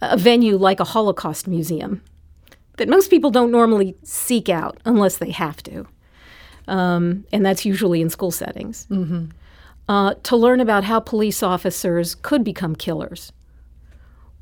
a 0.01 0.17
venue 0.17 0.57
like 0.57 0.79
a 0.79 0.85
Holocaust 0.85 1.47
museum 1.47 2.01
that 2.77 2.89
most 2.89 3.09
people 3.09 3.29
don't 3.29 3.51
normally 3.51 3.95
seek 4.03 4.49
out 4.49 4.77
unless 4.85 5.17
they 5.17 5.31
have 5.31 5.61
to, 5.63 5.87
um, 6.67 7.25
and 7.31 7.45
that's 7.45 7.65
usually 7.65 8.01
in 8.01 8.09
school 8.09 8.31
settings, 8.31 8.87
mm-hmm. 8.89 9.25
uh, 9.87 10.15
to 10.23 10.35
learn 10.35 10.59
about 10.59 10.83
how 10.83 10.99
police 10.99 11.43
officers 11.43 12.15
could 12.15 12.43
become 12.43 12.75
killers 12.75 13.31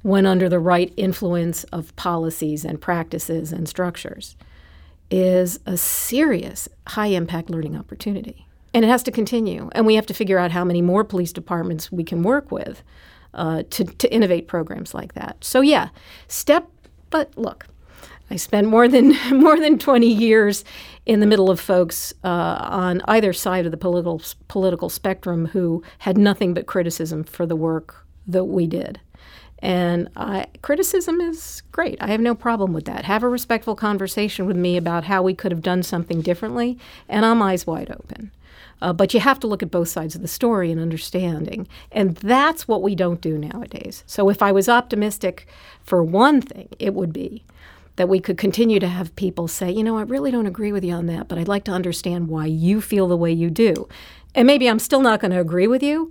when 0.01 0.25
under 0.25 0.50
the 0.50 0.60
right 0.60 0.94
influence 0.98 1.63
of 1.66 1.96
policies 1.96 2.66
and 2.66 2.82
practices 2.82 3.51
and 3.51 3.68
structures 3.68 4.36
is 5.12 5.60
a 5.66 5.78
serious 5.78 6.70
high 6.88 7.08
impact 7.08 7.50
learning 7.50 7.75
opportunity. 7.75 8.48
And 8.74 8.86
it 8.86 8.88
has 8.88 9.04
to 9.04 9.12
continue. 9.12 9.70
And 9.74 9.86
we 9.86 9.96
have 9.96 10.06
to 10.08 10.13
figure 10.13 10.40
out 10.40 10.51
how 10.51 10.63
many 10.63 10.82
more 10.82 11.04
police 11.04 11.34
departments 11.34 11.92
we 11.92 12.04
can 12.04 12.24
work 12.24 12.51
with 12.51 12.84
uh, 13.34 13.63
to, 13.70 13.84
to 13.84 14.13
innovate 14.13 14.48
programs 14.48 14.94
like 14.94 15.13
that. 15.13 15.44
So, 15.44 15.62
yeah, 15.62 15.90
step, 16.28 16.70
but 17.10 17.38
look, 17.38 17.68
I 18.32 18.38
spent 18.38 18.68
more 18.68 18.88
than 18.88 19.18
more 19.38 19.60
than 19.60 19.78
20 19.78 20.08
years 20.08 20.63
in 21.06 21.20
the 21.20 21.25
middle 21.25 21.51
of 21.51 21.60
folks 21.60 22.13
uh, 22.24 22.28
on 22.28 23.01
either 23.06 23.34
side 23.34 23.66
of 23.66 23.72
the 23.72 23.78
political 23.78 24.22
political 24.48 24.90
spectrum 24.90 25.48
who 25.48 25.84
had 26.00 26.18
nothing 26.18 26.54
but 26.54 26.66
criticism 26.66 27.24
for 27.25 27.46
the 27.46 27.56
work 27.58 28.06
that 28.25 28.46
we 28.46 28.68
did. 28.68 29.00
And 29.60 30.10
I, 30.16 30.48
criticism 30.63 31.22
is 31.22 31.62
great. 31.72 32.01
I 32.01 32.08
have 32.08 32.22
no 32.22 32.34
problem 32.34 32.74
with 32.74 32.86
that. 32.86 33.06
Have 33.06 33.22
a 33.22 33.30
respectful 33.30 33.75
conversation 33.75 34.48
with 34.48 34.58
me 34.58 34.75
about 34.75 35.04
how 35.04 35.22
we 35.22 35.36
could 35.36 35.51
have 35.51 35.62
done 35.62 35.84
something 35.84 36.22
differently, 36.22 36.80
and 37.08 37.25
I'm 37.25 37.44
eyes 37.44 37.68
wide 37.68 37.92
open. 37.92 38.32
Uh, 38.81 38.93
but 38.93 39.13
you 39.13 39.20
have 39.20 39.39
to 39.39 39.48
look 39.48 39.62
at 39.62 39.72
both 39.72 39.88
sides 39.88 40.15
of 40.15 40.22
the 40.22 40.27
story 40.27 40.72
and 40.72 40.81
understanding. 40.81 41.67
And 41.91 42.15
that's 42.17 42.67
what 42.67 42.81
we 42.81 42.96
don't 42.96 43.22
do 43.22 43.38
nowadays. 43.38 44.03
So 44.08 44.29
if 44.29 44.41
I 44.41 44.51
was 44.51 44.67
optimistic 44.67 45.48
for 45.84 46.03
one 46.03 46.41
thing, 46.41 46.70
it 46.79 46.93
would 46.93 47.13
be 47.13 47.43
that 47.98 48.10
we 48.10 48.20
could 48.20 48.38
continue 48.38 48.79
to 48.79 48.88
have 48.88 49.15
people 49.15 49.48
say, 49.48 49.70
you 49.70 49.84
know, 49.84 49.98
I 49.98 50.03
really 50.03 50.31
don't 50.31 50.48
agree 50.48 50.72
with 50.72 50.84
you 50.84 50.93
on 50.93 51.05
that, 51.08 51.27
but 51.27 51.38
I'd 51.38 51.48
like 51.48 51.65
to 51.65 51.72
understand 51.72 52.29
why 52.29 52.46
you 52.46 52.81
feel 52.81 53.08
the 53.08 53.17
way 53.17 53.31
you 53.31 53.50
do. 53.50 53.88
And 54.34 54.48
maybe 54.48 54.67
I'm 54.67 54.79
still 54.79 55.01
not 55.01 55.20
going 55.20 55.31
to 55.31 55.39
agree 55.39 55.67
with 55.67 55.84
you, 55.84 56.10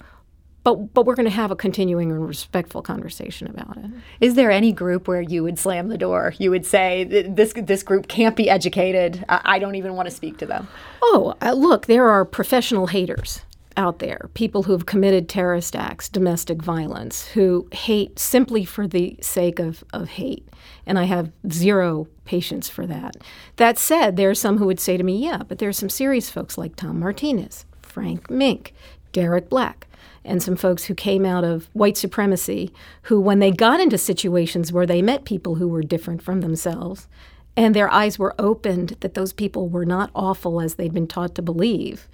but 0.62 0.94
but 0.94 1.06
we're 1.06 1.14
going 1.14 1.24
to 1.28 1.30
have 1.30 1.50
a 1.50 1.56
continuing 1.56 2.10
and 2.10 2.26
respectful 2.26 2.82
conversation 2.82 3.46
about 3.46 3.76
it. 3.78 3.90
Is 4.20 4.34
there 4.34 4.50
any 4.50 4.72
group 4.72 5.08
where 5.08 5.22
you 5.22 5.42
would 5.42 5.58
slam 5.58 5.88
the 5.88 5.98
door? 5.98 6.34
You 6.38 6.50
would 6.50 6.66
say 6.66 7.04
this 7.04 7.52
this 7.54 7.82
group 7.82 8.08
can't 8.08 8.36
be 8.36 8.50
educated. 8.50 9.24
I, 9.28 9.58
don't 9.58 9.74
even 9.74 9.94
want 9.94 10.08
to 10.08 10.14
speak 10.14 10.38
to 10.38 10.46
them. 10.46 10.68
Oh, 11.02 11.34
uh, 11.42 11.52
look, 11.52 11.86
there 11.86 12.08
are 12.08 12.24
professional 12.24 12.88
haters 12.88 13.42
out 13.76 13.98
there, 13.98 14.28
people 14.34 14.64
who 14.64 14.72
have 14.72 14.86
committed 14.86 15.28
terrorist 15.28 15.76
acts, 15.76 16.08
domestic 16.08 16.62
violence, 16.62 17.28
who 17.28 17.68
hate 17.72 18.18
simply 18.18 18.64
for 18.64 18.86
the 18.86 19.16
sake 19.20 19.58
of, 19.58 19.84
of 19.92 20.08
hate. 20.08 20.48
And 20.86 20.98
I 20.98 21.04
have 21.04 21.30
zero 21.50 22.08
patience 22.24 22.68
for 22.68 22.86
that. 22.86 23.16
That 23.56 23.78
said, 23.78 24.16
there 24.16 24.30
are 24.30 24.34
some 24.34 24.58
who 24.58 24.66
would 24.66 24.80
say 24.80 24.96
to 24.96 25.04
me, 25.04 25.24
yeah, 25.24 25.42
but 25.46 25.58
there 25.58 25.68
are 25.68 25.74
some 25.74 25.88
serious 25.88 26.30
folks 26.30 26.58
like 26.58 26.76
Tom 26.76 27.00
Martinez, 27.00 27.64
Frank 27.82 28.28
Meeink, 28.28 28.72
Derek 29.12 29.48
Black 29.48 29.86
and 30.24 30.42
some 30.42 30.56
folks 30.56 30.84
who 30.84 30.94
came 30.94 31.24
out 31.24 31.44
of 31.44 31.68
white 31.72 31.96
supremacy 31.96 32.72
who, 33.02 33.20
when 33.20 33.38
they 33.38 33.50
got 33.50 33.80
into 33.80 33.98
situations 33.98 34.72
where 34.72 34.86
they 34.86 35.02
met 35.02 35.24
people 35.24 35.56
who 35.56 35.68
were 35.68 35.82
different 35.82 36.22
from 36.22 36.40
themselves, 36.40 37.08
and 37.56 37.74
their 37.74 37.90
eyes 37.90 38.18
were 38.18 38.34
opened 38.38 38.96
that 39.00 39.14
those 39.14 39.32
people 39.32 39.68
were 39.68 39.84
not 39.84 40.10
awful 40.14 40.60
as 40.60 40.74
they'd 40.74 40.94
been 40.94 41.06
taught 41.06 41.34
to 41.34 41.42
believe, 41.42 42.08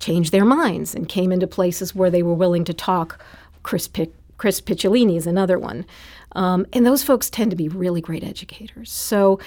changed 0.00 0.32
their 0.32 0.44
minds 0.44 0.94
and 0.94 1.08
came 1.08 1.32
into 1.32 1.46
places 1.46 1.94
where 1.94 2.10
they 2.10 2.22
were 2.22 2.34
willing 2.34 2.64
to 2.64 2.74
talk. 2.74 3.24
Chris, 3.62 3.88
Pic- 3.88 4.14
Chris 4.38 4.60
Picciolini 4.60 5.16
is 5.16 5.26
another 5.26 5.58
one. 5.58 5.86
Um, 6.32 6.66
and 6.72 6.84
those 6.84 7.02
folks 7.02 7.30
tend 7.30 7.50
to 7.50 7.56
be 7.56 7.68
really 7.68 8.00
great 8.00 8.24
educators. 8.24 8.90
So 8.92 9.40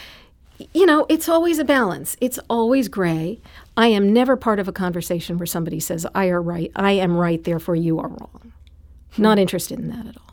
you 0.74 0.86
know, 0.86 1.06
it's 1.10 1.30
always 1.30 1.60
a 1.60 1.64
balance. 1.64 2.18
It's 2.20 2.40
always 2.50 2.88
gray. 2.88 3.40
I 3.78 3.88
am 3.88 4.12
never 4.12 4.36
part 4.36 4.60
of 4.60 4.68
a 4.68 4.72
conversation 4.72 5.38
where 5.38 5.46
somebody 5.46 5.80
says, 5.80 6.06
I 6.14 6.28
are 6.28 6.42
right, 6.42 6.72
I 6.76 6.92
am 6.94 7.16
right, 7.16 7.44
therefore 7.44 7.76
you 7.76 8.00
are 8.00 8.10
wrong. 8.10 8.52
Not 9.18 9.38
hmm. 9.38 9.42
interested 9.42 9.80
in 9.80 9.90
that 9.90 10.08
at 10.08 10.18
all. 10.18 10.29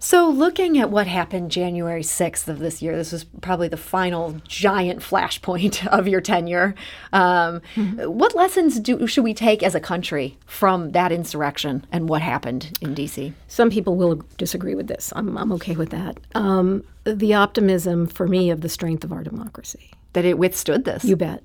So, 0.00 0.28
looking 0.28 0.78
at 0.78 0.90
what 0.90 1.08
happened 1.08 1.50
January 1.50 2.02
6th 2.02 2.46
of 2.46 2.60
this 2.60 2.80
year, 2.80 2.96
this 2.96 3.10
was 3.10 3.24
probably 3.24 3.66
the 3.66 3.76
final 3.76 4.40
giant 4.46 5.00
flashpoint 5.00 5.84
of 5.88 6.06
your 6.06 6.20
tenure. 6.20 6.76
Um, 7.12 7.60
mm-hmm. 7.74 8.04
What 8.04 8.36
lessons 8.36 8.78
do, 8.78 9.06
should 9.08 9.24
we 9.24 9.34
take 9.34 9.62
as 9.62 9.74
a 9.74 9.80
country 9.80 10.38
from 10.46 10.92
that 10.92 11.10
insurrection 11.10 11.84
and 11.90 12.08
what 12.08 12.22
happened 12.22 12.78
in 12.80 12.94
D.C.? 12.94 13.32
Some 13.48 13.70
people 13.70 13.96
will 13.96 14.22
disagree 14.36 14.76
with 14.76 14.86
this. 14.86 15.12
I'm, 15.16 15.36
I'm 15.36 15.50
okay 15.52 15.74
with 15.74 15.90
that. 15.90 16.18
Um, 16.34 16.84
the 17.04 17.34
optimism 17.34 18.06
for 18.06 18.28
me 18.28 18.50
of 18.50 18.60
the 18.60 18.68
strength 18.68 19.02
of 19.02 19.12
our 19.12 19.24
democracy. 19.24 19.90
That 20.12 20.24
it 20.24 20.38
withstood 20.38 20.84
this. 20.84 21.04
You 21.04 21.16
bet. 21.16 21.42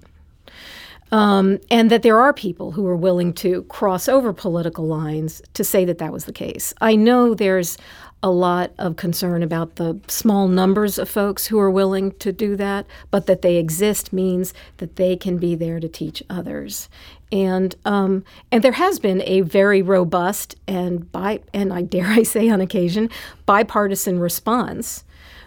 Um, 1.11 1.59
and 1.69 1.91
that 1.91 2.01
there 2.01 2.19
are 2.19 2.33
people 2.33 2.71
who 2.71 2.87
are 2.87 2.95
willing 2.95 3.33
to 3.33 3.63
cross 3.63 4.07
over 4.07 4.33
political 4.33 4.87
lines 4.87 5.43
to 5.53 5.63
say 5.63 5.85
that 5.85 5.99
that 5.99 6.11
was 6.11 6.25
the 6.25 6.33
case. 6.33 6.73
I 6.81 6.95
know 6.95 7.35
there's 7.35 7.77
a 8.23 8.31
lot 8.31 8.71
of 8.77 8.95
concern 8.95 9.43
about 9.43 9.75
the 9.75 9.99
small 10.07 10.47
numbers 10.47 10.97
of 10.97 11.09
folks 11.09 11.47
who 11.47 11.59
are 11.59 11.69
willing 11.69 12.13
to 12.13 12.31
do 12.31 12.55
that, 12.55 12.87
but 13.11 13.25
that 13.27 13.41
they 13.41 13.57
exist 13.57 14.13
means 14.13 14.53
that 14.77 14.95
they 14.95 15.17
can 15.17 15.37
be 15.37 15.53
there 15.53 15.81
to 15.81 15.89
teach 15.89 16.23
others. 16.29 16.87
And 17.33 17.75
um, 17.83 18.23
and 18.51 18.63
there 18.63 18.71
has 18.71 18.97
been 18.97 19.21
a 19.25 19.41
very 19.41 19.81
robust 19.81 20.55
and 20.67 21.11
by 21.11 21.41
and 21.53 21.73
I 21.73 21.81
dare 21.81 22.07
I 22.07 22.23
say 22.23 22.49
on 22.49 22.61
occasion 22.61 23.09
bipartisan 23.45 24.19
response 24.19 25.03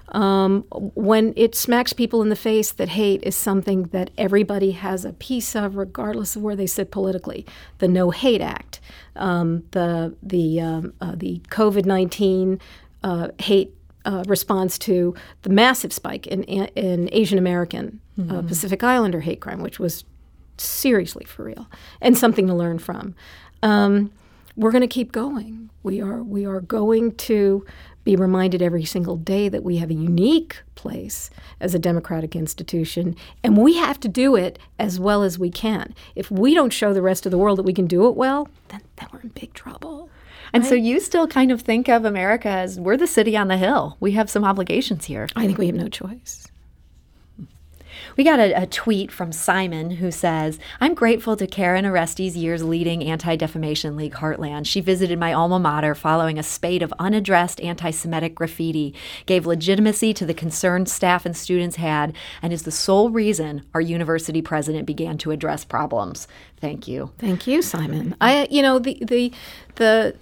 um, 0.08 0.64
when 0.70 1.32
it 1.36 1.54
smacks 1.54 1.92
people 1.92 2.22
in 2.22 2.28
the 2.28 2.36
face 2.36 2.72
that 2.72 2.90
hate 2.90 3.22
is 3.24 3.34
something 3.34 3.84
that 3.84 4.10
everybody 4.16 4.72
has 4.72 5.04
a 5.04 5.12
piece 5.12 5.56
of, 5.56 5.76
regardless 5.76 6.36
of 6.36 6.42
where 6.42 6.56
they 6.56 6.66
sit 6.66 6.90
politically. 6.90 7.44
The 7.78 7.88
No 7.88 8.10
Hate 8.10 8.40
Act, 8.40 8.80
um, 9.16 9.64
the 9.72 10.14
the 10.22 10.60
um, 10.60 10.94
uh, 11.00 11.14
the 11.16 11.40
COVID 11.48 11.86
nineteen 11.86 12.60
uh, 13.02 13.28
hate 13.40 13.74
uh, 14.04 14.22
response 14.28 14.78
to 14.78 15.14
the 15.42 15.50
massive 15.50 15.92
spike 15.92 16.26
in 16.26 16.44
in 16.44 17.08
Asian 17.12 17.38
American 17.38 18.00
uh, 18.18 18.22
mm-hmm. 18.22 18.46
Pacific 18.46 18.84
Islander 18.84 19.20
hate 19.20 19.40
crime, 19.40 19.60
which 19.60 19.78
was 19.78 20.04
seriously 20.58 21.24
for 21.24 21.44
real 21.44 21.66
and 22.00 22.16
something 22.16 22.46
to 22.46 22.54
learn 22.54 22.78
from. 22.78 23.14
Um, 23.62 24.10
we're 24.56 24.70
going 24.70 24.82
to 24.82 24.88
keep 24.88 25.12
going. 25.12 25.70
We 25.82 26.00
are 26.00 26.22
we 26.22 26.46
are 26.46 26.60
going 26.60 27.14
to 27.16 27.66
be 28.06 28.16
reminded 28.16 28.62
every 28.62 28.84
single 28.84 29.16
day 29.16 29.50
that 29.50 29.64
we 29.64 29.76
have 29.76 29.90
a 29.90 29.94
unique 29.94 30.62
place 30.76 31.28
as 31.60 31.74
a 31.74 31.78
democratic 31.78 32.34
institution, 32.34 33.16
and 33.42 33.58
we 33.58 33.74
have 33.74 34.00
to 34.00 34.08
do 34.08 34.36
it 34.36 34.58
as 34.78 34.98
well 34.98 35.22
as 35.22 35.38
we 35.38 35.50
can. 35.50 35.92
If 36.14 36.30
we 36.30 36.54
don't 36.54 36.72
show 36.72 36.94
the 36.94 37.02
rest 37.02 37.26
of 37.26 37.32
the 37.32 37.36
world 37.36 37.58
that 37.58 37.64
we 37.64 37.74
can 37.74 37.86
do 37.86 38.06
it 38.06 38.14
well, 38.14 38.48
then, 38.68 38.80
then 38.96 39.08
we're 39.12 39.20
in 39.20 39.28
big 39.30 39.52
trouble. 39.52 40.08
And 40.52 40.62
right? 40.62 40.68
so 40.68 40.76
you 40.76 41.00
still 41.00 41.26
kind 41.26 41.50
of 41.50 41.62
think 41.62 41.88
of 41.88 42.04
America 42.04 42.48
as 42.48 42.78
we're 42.78 42.96
the 42.96 43.08
city 43.08 43.36
on 43.36 43.48
the 43.48 43.56
hill. 43.56 43.96
We 43.98 44.12
have 44.12 44.30
some 44.30 44.44
obligations 44.44 45.04
here. 45.04 45.28
I 45.34 45.44
think 45.44 45.58
we 45.58 45.66
have 45.66 45.74
no 45.74 45.88
choice. 45.88 46.46
We 48.16 48.24
got 48.24 48.40
a, 48.40 48.62
a, 48.62 48.66
tweet 48.66 49.12
from 49.12 49.30
Simon 49.30 49.92
who 49.92 50.10
says, 50.10 50.58
I'm 50.80 50.94
grateful 50.94 51.36
to 51.36 51.46
Karen 51.46 51.84
Aroesty's 51.84 52.36
years 52.36 52.62
leading 52.62 53.04
Anti 53.04 53.36
Defamation 53.36 53.94
League 53.94 54.14
Heartland. 54.14 54.66
She 54.66 54.80
visited 54.80 55.18
my 55.18 55.34
alma 55.34 55.58
mater 55.58 55.94
following 55.94 56.38
a 56.38 56.42
spate 56.42 56.82
of 56.82 56.94
unaddressed 56.98 57.60
anti 57.60 57.90
Semitic 57.90 58.34
graffiti, 58.34 58.94
gave 59.26 59.44
legitimacy 59.44 60.14
to 60.14 60.24
the 60.24 60.34
concerns 60.34 60.90
staff 60.90 61.26
and 61.26 61.36
students 61.36 61.76
had, 61.76 62.14
and 62.40 62.52
is 62.52 62.62
the 62.62 62.70
sole 62.70 63.10
reason 63.10 63.62
our 63.74 63.80
university 63.82 64.40
president 64.40 64.86
began 64.86 65.18
to 65.18 65.30
address 65.30 65.64
problems. 65.64 66.26
Thank 66.58 66.88
you. 66.88 67.10
Thank 67.18 67.46
you, 67.46 67.60
Simon. 67.60 68.16
I, 68.20 68.48
you 68.50 68.62
know, 68.62 68.78
the, 68.78 68.98
the, 69.02 69.32
the, 69.74 70.16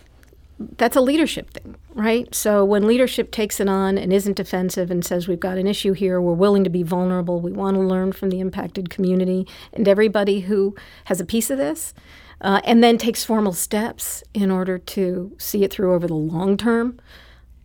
that's 0.77 0.97
a 0.97 1.01
leadership 1.01 1.51
thing, 1.51 1.75
right? 1.95 2.33
So 2.35 2.65
when 2.65 2.87
leadership 2.87 3.31
takes 3.33 3.59
it 3.59 3.69
on 3.69 3.99
and 3.99 4.13
isn't 4.13 4.37
defensive 4.37 4.91
and 4.91 5.05
says 5.05 5.27
we've 5.27 5.41
got 5.41 5.59
an 5.59 5.67
issue 5.67 5.93
here, 5.93 6.21
we're 6.21 6.33
willing 6.33 6.63
to 6.65 6.71
be 6.71 6.83
vulnerable, 6.85 7.41
we 7.41 7.53
want 7.53 7.77
to 7.77 7.83
learn 7.83 8.13
from 8.13 8.31
the 8.31 8.41
impacted 8.41 8.89
community 8.89 9.47
and 9.73 9.89
everybody 9.89 10.41
who 10.41 10.77
has 11.07 11.21
a 11.21 11.25
piece 11.25 11.51
of 11.51 11.59
this, 11.59 11.93
uh, 12.41 12.61
and 12.65 12.85
then 12.85 12.99
takes 12.99 13.25
formal 13.25 13.53
steps 13.53 14.23
in 14.33 14.51
order 14.51 14.79
to 14.79 15.35
see 15.39 15.65
it 15.65 15.73
through 15.73 15.93
over 15.93 16.07
the 16.07 16.15
long 16.15 16.57
term. 16.57 17.01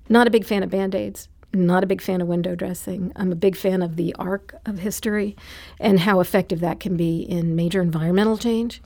Not 0.10 0.28
a 0.28 0.32
big 0.32 0.46
fan 0.46 0.64
of 0.64 0.70
band 0.72 0.96
aids. 0.96 1.30
not 1.54 1.84
a 1.84 1.88
big 1.88 2.02
fan 2.02 2.22
of 2.22 2.28
window 2.28 2.56
dressing. 2.56 3.12
I'm 3.16 3.32
a 3.32 3.36
big 3.36 3.56
fan 3.56 3.82
of 3.82 3.96
the 3.96 4.16
arc 4.20 4.56
of 4.66 4.80
history 4.80 5.36
and 5.80 6.00
how 6.02 6.20
effective 6.20 6.60
that 6.60 6.80
can 6.80 6.96
be 6.96 7.22
in 7.22 7.56
major 7.56 7.82
environmental 7.82 8.38
change. 8.38 8.82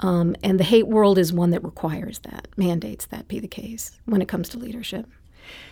Um, 0.00 0.36
and 0.42 0.60
the 0.60 0.64
hate 0.64 0.86
world 0.86 1.18
is 1.18 1.32
one 1.32 1.50
that 1.50 1.64
requires 1.64 2.18
that, 2.20 2.48
mandates 2.56 3.06
that 3.06 3.28
be 3.28 3.40
the 3.40 3.48
case 3.48 3.98
when 4.04 4.20
it 4.20 4.28
comes 4.28 4.48
to 4.50 4.58
leadership. 4.58 5.06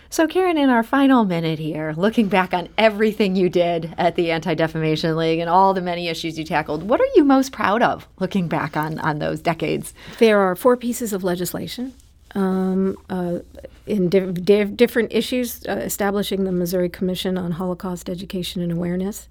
So, 0.09 0.28
Karen, 0.28 0.57
in 0.57 0.71
our 0.71 0.85
final 0.85 1.25
minute 1.25 1.59
here, 1.59 1.93
looking 1.97 2.28
back 2.28 2.54
on 2.54 2.69
everything 2.78 3.35
you 3.35 3.49
did 3.49 3.93
at 3.99 4.14
the 4.14 4.31
Anti 4.31 4.54
Defamation 4.54 5.16
League 5.16 5.40
and 5.40 5.50
all 5.50 5.75
the 5.75 5.81
many 5.81 6.09
issues 6.09 6.38
you 6.38 6.45
tackled, 6.45 6.85
what 6.85 7.00
are 7.00 7.09
you 7.16 7.25
most 7.25 7.50
proud 7.50 7.83
of 7.83 8.07
looking 8.21 8.47
back 8.47 8.76
on, 8.76 9.00
on 9.00 9.19
those 9.19 9.40
decades? 9.40 9.93
There 10.21 10.38
are 10.40 10.54
four 10.54 10.76
pieces 10.76 11.12
of 11.12 11.25
legislation 11.25 11.95
um, 12.35 12.97
uh, 13.11 13.38
in 13.87 14.09
di- 14.09 14.33
di- 14.33 14.64
different 14.64 15.12
issues, 15.12 15.64
uh, 15.66 15.73
establishing 15.73 16.45
the 16.45 16.52
Missouri 16.52 16.88
Commission 16.88 17.37
on 17.37 17.52
Holocaust 17.52 18.09
Education 18.09 18.62
and 18.62 18.73
Awareness, 18.73 19.28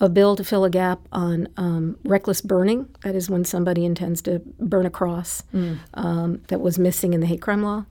a 0.00 0.08
bill 0.08 0.34
to 0.36 0.42
fill 0.42 0.64
a 0.64 0.70
gap 0.70 1.00
on 1.12 1.48
um, 1.56 1.96
reckless 2.04 2.40
burning, 2.40 2.88
that 3.04 3.14
is, 3.14 3.28
when 3.28 3.44
somebody 3.44 3.84
intends 3.84 4.22
to 4.22 4.40
burn 4.58 4.86
a 4.86 4.90
cross 4.90 5.42
mm. 5.54 5.78
um, 5.94 6.40
that 6.48 6.60
was 6.60 6.78
missing 6.78 7.12
in 7.12 7.20
the 7.20 7.26
hate 7.26 7.42
crime 7.42 7.62
law. 7.62 7.84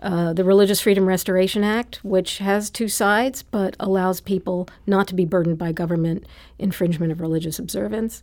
Uh, 0.00 0.34
the 0.34 0.44
Religious 0.44 0.80
Freedom 0.80 1.06
Restoration 1.06 1.64
Act, 1.64 2.04
which 2.04 2.36
has 2.38 2.68
two 2.68 2.88
sides 2.88 3.42
but 3.42 3.74
allows 3.80 4.20
people 4.20 4.68
not 4.86 5.08
to 5.08 5.14
be 5.14 5.24
burdened 5.24 5.56
by 5.56 5.72
government 5.72 6.26
infringement 6.58 7.10
of 7.10 7.22
religious 7.22 7.58
observance, 7.58 8.22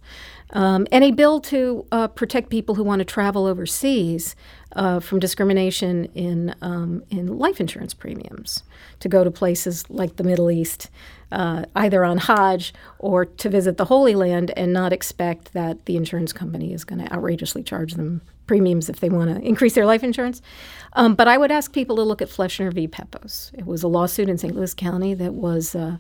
um, 0.51 0.86
and 0.91 1.03
a 1.03 1.10
bill 1.10 1.39
to 1.39 1.86
uh, 1.91 2.07
protect 2.07 2.50
people 2.50 2.75
who 2.75 2.83
want 2.83 3.00
to 3.00 3.05
travel 3.05 3.48
overseas 3.48 4.36
uh, 4.75 5.00
from 5.00 5.19
discrimination 5.19 6.05
in 6.13 6.53
um, 6.62 7.03
in 7.10 7.39
life 7.39 7.60
insurance 7.60 7.95
premiums 7.95 8.63
to 9.00 9.10
go 9.10 9.24
to 9.24 9.31
places 9.31 9.89
like 9.89 10.17
the 10.17 10.24
Middle 10.24 10.51
East, 10.51 10.89
uh, 11.32 11.66
either 11.76 12.04
on 12.04 12.18
Hajj 12.18 12.74
or 13.00 13.26
to 13.26 13.50
visit 13.50 13.78
the 13.78 13.86
Holy 13.86 14.16
Land, 14.16 14.52
and 14.58 14.74
not 14.74 14.94
expect 14.94 15.54
that 15.54 15.86
the 15.86 15.96
insurance 15.96 16.34
company 16.34 16.74
is 16.74 16.84
going 16.84 17.04
to 17.04 17.14
outrageously 17.14 17.64
charge 17.64 17.94
them 17.94 18.22
premiums 18.48 18.90
if 18.90 19.00
they 19.00 19.10
want 19.10 19.34
to 19.34 19.42
increase 19.48 19.76
their 19.76 19.86
life 19.86 20.04
insurance. 20.04 20.42
Um, 20.94 21.16
but 21.16 21.28
I 21.28 21.38
would 21.38 21.52
ask 21.52 21.72
people 21.72 21.96
to 21.96 22.04
look 22.04 22.22
at 22.22 22.28
Fleshner 22.28 22.74
v. 22.74 22.88
Pepose. 22.88 23.52
It 23.54 23.66
was 23.66 23.84
a 23.84 23.88
lawsuit 23.88 24.28
in 24.28 24.38
St. 24.38 24.54
Louis 24.54 24.74
County 24.74 25.14
that 25.14 25.34
was 25.34 25.74
uh, 25.76 25.98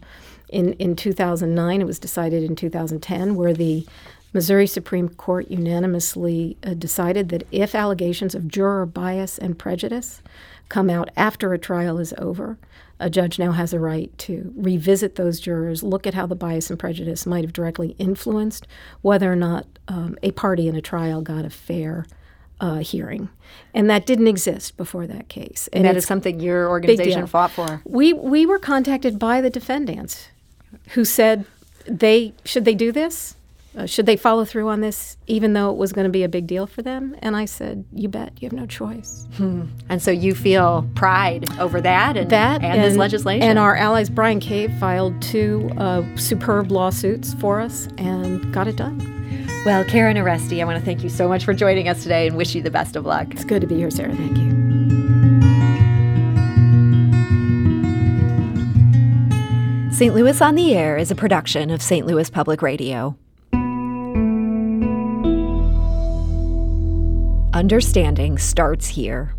in 0.49 0.73
in 0.73 0.95
2009. 0.95 1.81
It 1.81 1.85
was 1.85 1.99
decided 1.99 2.43
in 2.43 2.55
2010, 2.55 3.35
where 3.35 3.53
the 3.53 3.87
Missouri 4.33 4.67
Supreme 4.67 5.09
Court 5.09 5.49
unanimously 5.51 6.57
uh, 6.63 6.73
decided 6.73 7.29
that 7.29 7.47
if 7.51 7.75
allegations 7.75 8.33
of 8.33 8.47
juror 8.47 8.85
bias 8.85 9.37
and 9.37 9.59
prejudice 9.59 10.21
come 10.69 10.89
out 10.89 11.09
after 11.17 11.53
a 11.53 11.57
trial 11.57 11.99
is 11.99 12.13
over, 12.17 12.57
a 13.01 13.09
judge 13.09 13.39
now 13.39 13.51
has 13.51 13.73
a 13.73 13.79
right 13.79 14.15
to 14.19 14.53
revisit 14.55 15.15
those 15.15 15.39
jurors, 15.39 15.83
look 15.83 16.07
at 16.07 16.13
how 16.13 16.25
the 16.25 16.35
bias 16.35 16.69
and 16.69 16.79
prejudice 16.79 17.25
might 17.25 17.43
have 17.43 17.51
directly 17.51 17.95
influenced 17.97 18.67
whether 19.01 19.31
or 19.31 19.35
not 19.35 19.65
um, 19.87 20.17
a 20.23 20.31
party 20.31 20.67
in 20.67 20.75
a 20.75 20.81
trial 20.81 21.21
got 21.21 21.43
a 21.43 21.49
fair 21.49 22.05
uh, 22.61 22.77
hearing, 22.77 23.27
and 23.73 23.89
that 23.89 24.05
didn't 24.05 24.27
exist 24.27 24.77
before 24.77 25.07
that 25.07 25.27
case. 25.27 25.67
And 25.73 25.83
that 25.83 25.97
is 25.97 26.05
something 26.05 26.39
your 26.39 26.69
organization 26.69 27.25
fought 27.25 27.51
for. 27.51 27.81
We 27.85 28.13
we 28.13 28.45
were 28.45 28.59
contacted 28.59 29.17
by 29.17 29.41
the 29.41 29.49
defendants, 29.49 30.27
who 30.89 31.03
said 31.03 31.45
they 31.85 32.33
should 32.45 32.63
they 32.65 32.75
do 32.75 32.91
this 32.91 33.35
uh, 33.77 33.85
should 33.85 34.05
they 34.05 34.17
follow 34.17 34.43
through 34.43 34.67
on 34.67 34.81
this, 34.81 35.17
even 35.27 35.53
though 35.53 35.71
it 35.71 35.77
was 35.77 35.93
going 35.93 36.03
to 36.03 36.11
be 36.11 36.23
a 36.23 36.29
big 36.29 36.45
deal 36.45 36.67
for 36.67 36.81
them? 36.81 37.15
And 37.19 37.35
I 37.37 37.45
said, 37.45 37.85
You 37.93 38.09
bet, 38.09 38.33
you 38.41 38.47
have 38.47 38.53
no 38.53 38.65
choice. 38.65 39.27
Hmm. 39.37 39.63
And 39.87 40.01
so 40.01 40.11
you 40.11 40.35
feel 40.35 40.87
pride 40.95 41.47
over 41.59 41.79
that 41.79 42.17
and, 42.17 42.29
that 42.31 42.63
and, 42.63 42.73
and 42.73 42.83
this 42.83 42.97
legislation. 42.97 43.47
And 43.47 43.57
our 43.57 43.75
allies, 43.75 44.09
Bryan 44.09 44.41
Cave, 44.41 44.73
filed 44.77 45.21
two 45.21 45.71
uh, 45.77 46.03
superb 46.17 46.71
lawsuits 46.71 47.33
for 47.35 47.61
us 47.61 47.87
and 47.97 48.53
got 48.53 48.67
it 48.67 48.75
done. 48.75 48.99
Well, 49.65 49.85
Karen 49.85 50.17
Aroesty, 50.17 50.59
I 50.59 50.65
want 50.65 50.79
to 50.79 50.83
thank 50.83 51.03
you 51.03 51.09
so 51.09 51.29
much 51.29 51.45
for 51.45 51.53
joining 51.53 51.87
us 51.87 52.03
today 52.03 52.27
and 52.27 52.35
wish 52.35 52.55
you 52.55 52.61
the 52.61 52.71
best 52.71 52.95
of 52.95 53.05
luck. 53.05 53.27
It's 53.31 53.45
good 53.45 53.61
to 53.61 53.67
be 53.67 53.75
here, 53.75 53.91
Sarah. 53.91 54.15
Thank 54.15 54.37
you. 54.37 54.51
St. 59.93 60.15
Louis 60.15 60.41
on 60.41 60.55
the 60.55 60.73
Air 60.73 60.97
is 60.97 61.11
a 61.11 61.15
production 61.15 61.69
of 61.69 61.79
St. 61.79 62.07
Louis 62.07 62.27
Public 62.27 62.63
Radio. 62.63 63.15
Understanding 67.61 68.39
starts 68.39 68.87
here. 68.87 69.35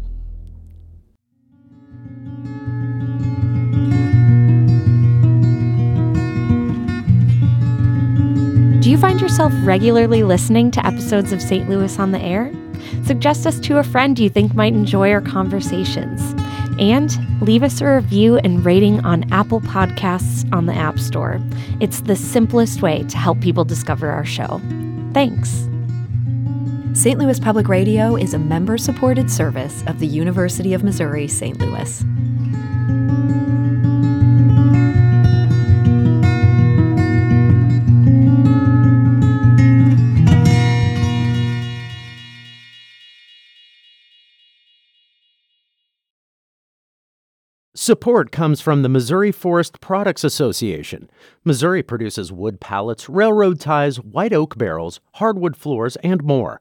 Do 8.79 8.89
you 8.89 8.97
find 8.97 9.21
yourself 9.21 9.53
regularly 9.65 10.23
listening 10.23 10.71
to 10.71 10.87
episodes 10.87 11.33
of 11.33 11.43
St. 11.43 11.69
Louis 11.69 11.99
on 11.99 12.13
the 12.13 12.21
Air? 12.21 12.53
Suggest 13.05 13.45
us 13.45 13.59
to 13.59 13.79
a 13.79 13.83
friend 13.83 14.17
you 14.17 14.31
think 14.31 14.55
might 14.55 14.73
enjoy 14.73 15.11
our 15.11 15.21
conversations. 15.21 16.23
And 16.79 17.11
leave 17.41 17.65
us 17.65 17.81
a 17.81 17.97
review 17.97 18.37
and 18.37 18.65
rating 18.65 19.05
on 19.05 19.25
Apple 19.33 19.61
Podcasts 19.63 20.49
on 20.55 20.67
the 20.67 20.75
App 20.75 21.01
Store. 21.01 21.41
It's 21.81 22.03
the 22.03 22.15
simplest 22.15 22.83
way 22.83 23.03
to 23.03 23.17
help 23.17 23.41
people 23.41 23.65
discover 23.65 24.11
our 24.11 24.25
show. 24.25 24.61
Thanks. 25.13 25.69
St. 27.03 27.19
Louis 27.19 27.41
Public 27.41 27.67
Radio 27.67 28.15
is 28.15 28.33
a 28.33 28.39
member 28.39 28.79
supported 28.79 29.29
service 29.29 29.83
of 29.89 29.99
the 29.99 30.07
University 30.07 30.73
of 30.73 30.85
Missouri 30.85 31.27
St. 31.27 31.59
Louis. 31.59 32.05
Support 47.75 48.31
comes 48.31 48.61
from 48.61 48.83
the 48.83 48.89
Missouri 48.89 49.33
Forest 49.33 49.81
Products 49.81 50.23
Association. 50.23 51.11
Missouri 51.43 51.83
produces 51.83 52.31
wood 52.31 52.61
pallets, 52.61 53.09
railroad 53.09 53.59
ties, 53.59 53.97
white 53.99 54.33
oak 54.33 54.57
barrels, 54.57 55.01
hardwood 55.15 55.57
floors, 55.57 55.97
and 55.97 56.23
more. 56.23 56.61